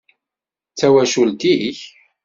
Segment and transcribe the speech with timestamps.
[0.71, 1.79] D tawacult-ik?